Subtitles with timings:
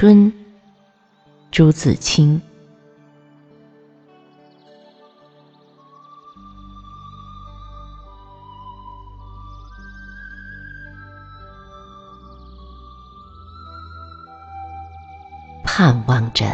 [0.00, 0.32] 春，
[1.50, 2.40] 朱自清。
[15.64, 16.46] 盼望着，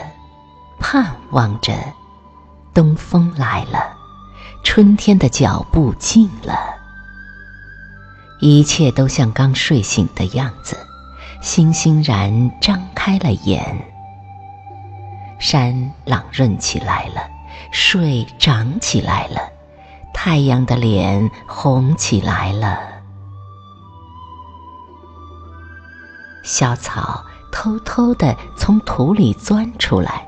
[0.81, 1.75] 盼望着，
[2.73, 3.95] 东风来了，
[4.63, 6.55] 春天的脚步近了，
[8.41, 10.79] 一切都像刚睡醒的样子，
[11.45, 13.63] 欣欣然张开了眼。
[15.39, 17.29] 山朗润起来了，
[17.71, 19.43] 水涨起来了，
[20.15, 22.79] 太阳的脸红起来了，
[26.43, 27.23] 小草。
[27.53, 30.27] 偷偷地从土里钻出来，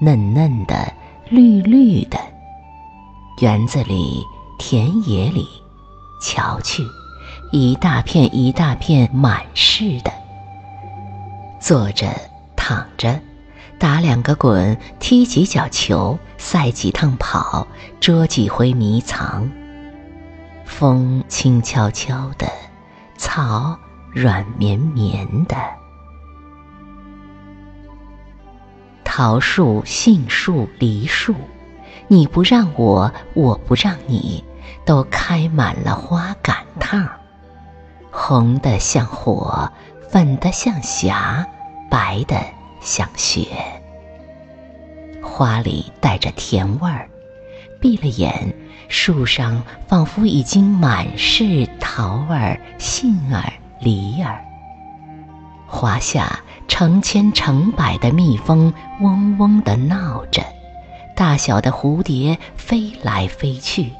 [0.00, 0.92] 嫩嫩的，
[1.28, 2.18] 绿绿的。
[3.40, 4.24] 园子里，
[4.58, 5.46] 田野里，
[6.20, 6.82] 瞧去，
[7.52, 10.12] 一大片一大片满是的。
[11.60, 12.08] 坐着，
[12.56, 13.20] 躺着，
[13.78, 17.68] 打两个滚，踢几脚球，赛几趟跑，
[18.00, 19.48] 捉几回迷藏。
[20.64, 22.50] 风轻悄悄的，
[23.18, 23.78] 草
[24.10, 25.56] 软绵绵的。
[29.04, 31.34] 桃树、杏树、梨树，
[32.08, 34.42] 你不让我，我不让你，
[34.86, 37.06] 都开满了花赶趟，
[38.10, 39.70] 红的像火，
[40.10, 41.46] 粉的像霞，
[41.88, 42.36] 白的
[42.80, 43.46] 像雪。
[45.22, 47.08] 花里带着甜味儿，
[47.80, 48.52] 闭了眼，
[48.88, 54.44] 树上仿佛已经满是桃儿、杏儿、梨儿。
[55.66, 56.40] 花下。
[56.66, 60.40] 成千成百的蜜蜂嗡嗡地闹着，
[61.16, 63.90] 大小的蝴蝶飞来飞去，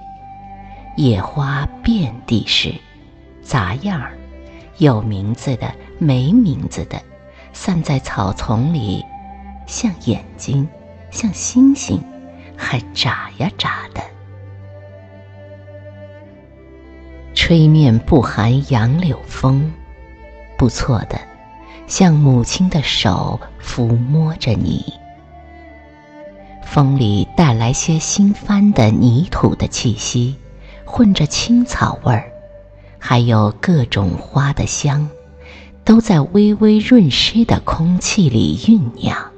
[0.97, 2.73] 野花遍地是，
[3.43, 4.17] 杂样儿，
[4.79, 7.01] 有名字的，没名字的，
[7.53, 9.05] 散在草丛里，
[9.67, 10.67] 像眼睛，
[11.11, 12.03] 像星星，
[12.57, 14.01] 还眨呀眨的。
[17.35, 19.71] 吹面不寒杨柳风，
[20.57, 21.21] 不错的。
[21.87, 24.95] 像母亲的手抚摸着你，
[26.65, 30.37] 风里带来些新翻的泥土的气息，
[30.85, 32.31] 混着青草味儿，
[32.99, 35.11] 还有各种花的香，
[35.91, 39.33] 都在微微润湿的空气里酝酿。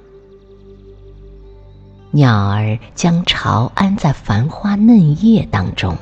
[2.11, 5.97] 鸟儿将巢安在繁花嫩叶当中，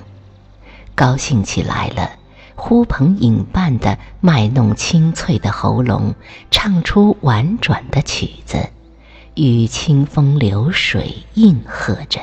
[0.96, 2.10] 高兴起来了。
[2.56, 6.16] 呼朋引伴的卖弄清脆的喉咙，
[6.50, 8.70] 唱出婉转的曲子，
[9.36, 12.20] 与清风流水应和着。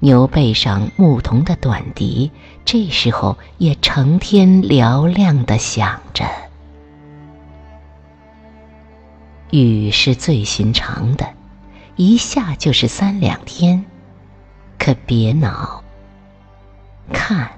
[0.00, 2.30] 牛背上牧童的短笛，
[2.64, 6.24] 这时候也成天嘹亮的响着。
[9.50, 11.28] 雨是最寻常的，
[11.96, 13.84] 一下就是三两天，
[14.78, 15.82] 可别恼。
[17.12, 17.50] 看。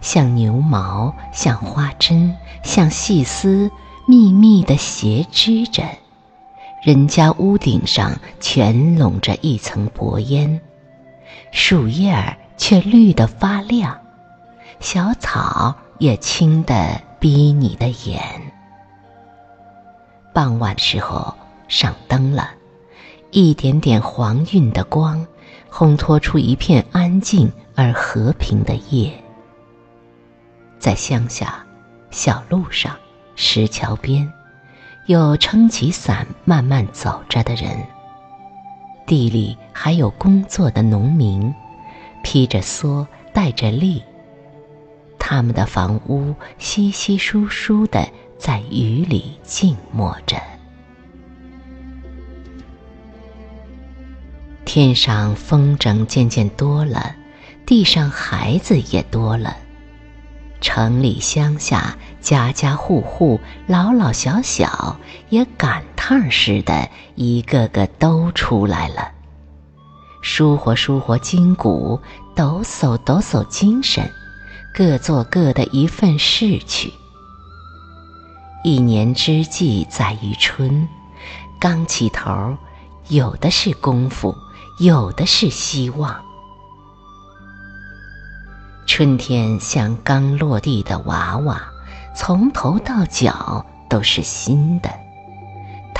[0.00, 3.70] 像牛毛，像花针，像细丝，
[4.04, 5.84] 密密的斜织着。
[6.82, 10.60] 人家屋顶上全笼着一层薄烟，
[11.52, 14.00] 树叶儿却绿得发亮，
[14.80, 18.20] 小草也青得逼你的眼。
[20.32, 21.34] 傍晚时候
[21.68, 22.48] 上灯了，
[23.30, 25.26] 一点点黄晕的光，
[25.70, 29.12] 烘托出一片安静而和平的夜。
[30.78, 31.62] 在乡下，
[32.10, 32.96] 小路上，
[33.36, 34.32] 石桥边，
[35.06, 37.86] 有撑起伞慢慢走着的人。
[39.06, 41.52] 地里还有工作的农民，
[42.22, 44.02] 披着蓑，戴着笠。
[45.18, 48.08] 他们的房屋稀稀疏疏的
[48.38, 50.36] 在雨里静默着。
[54.64, 57.14] 天上风筝渐渐多了，
[57.66, 59.56] 地上孩子也多了。
[60.60, 64.98] 城里乡下，家家户户，老老小小，
[65.28, 69.12] 也赶趟似的，一个个都出来了，
[70.20, 72.00] 舒活舒活筋骨，
[72.34, 74.10] 抖擞抖擞精神，
[74.74, 76.92] 各做各的一份事去。
[78.64, 80.88] 一年之计在于春，
[81.60, 82.56] 刚起头，
[83.06, 84.34] 有的是功夫，
[84.80, 86.20] 有的是希望。
[88.88, 91.62] 春天像刚落地的娃娃，
[92.16, 94.90] 从头到脚都是新的，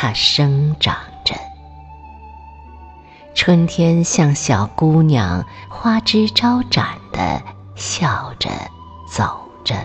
[0.02, 1.32] 它生长着。
[3.36, 7.40] 春天像小姑娘，花枝招展的
[7.76, 8.50] 笑着
[9.08, 9.76] 走着。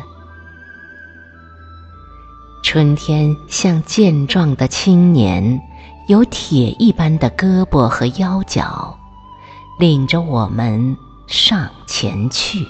[2.64, 5.62] 春天像健壮的青年，
[6.08, 8.98] 有铁一般的胳膊和腰脚，
[9.78, 10.98] 领着我们
[11.28, 12.66] 上前去。